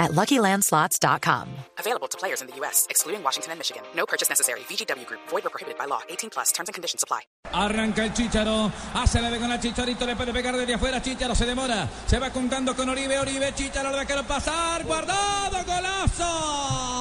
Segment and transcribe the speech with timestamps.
[0.00, 1.46] at LuckyLandSlots.com.
[1.78, 3.84] Available to players in the U.S., excluding Washington and Michigan.
[3.94, 4.60] No purchase necessary.
[4.60, 5.20] VGW Group.
[5.28, 6.00] Void or prohibited by law.
[6.08, 6.50] 18 plus.
[6.50, 7.20] Terms and conditions apply.
[7.52, 11.34] Arranca el Chicharo, hace la de con la Chicharito, le puede pegar desde afuera, Chicharo
[11.34, 16.99] se demora, se va contando con Oribe, Oribe, Chicharo lo dejaron pasar, Guardado, golazo.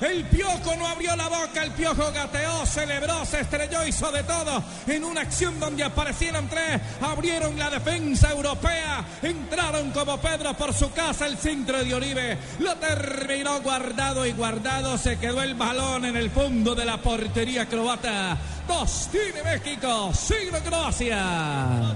[0.00, 4.62] El piojo no abrió la boca, el piojo gateó, celebró, se estrelló, hizo de todo.
[4.86, 10.92] En una acción donde aparecieron tres, abrieron la defensa europea, entraron como Pedro por su
[10.92, 12.38] casa, el centro de Oribe.
[12.58, 17.66] Lo terminó guardado y guardado, se quedó el balón en el fondo de la portería
[17.66, 18.36] croata.
[18.68, 21.94] Dos tiene México, siglo Croacia.